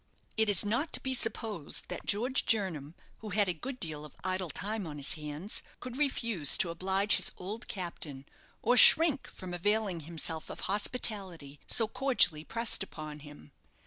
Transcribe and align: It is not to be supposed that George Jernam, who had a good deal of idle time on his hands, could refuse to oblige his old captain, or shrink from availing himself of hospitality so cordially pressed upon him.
It 0.35 0.49
is 0.49 0.65
not 0.65 0.93
to 0.93 0.99
be 0.99 1.13
supposed 1.13 1.87
that 1.89 2.07
George 2.07 2.47
Jernam, 2.47 2.95
who 3.19 3.29
had 3.29 3.47
a 3.47 3.53
good 3.53 3.79
deal 3.79 4.03
of 4.03 4.15
idle 4.23 4.49
time 4.49 4.87
on 4.87 4.97
his 4.97 5.13
hands, 5.13 5.61
could 5.79 5.95
refuse 5.95 6.57
to 6.57 6.71
oblige 6.71 7.17
his 7.17 7.31
old 7.37 7.67
captain, 7.67 8.25
or 8.63 8.77
shrink 8.77 9.27
from 9.29 9.53
availing 9.53 9.99
himself 9.99 10.49
of 10.49 10.61
hospitality 10.61 11.59
so 11.67 11.87
cordially 11.87 12.43
pressed 12.43 12.81
upon 12.81 13.19
him. 13.19 13.51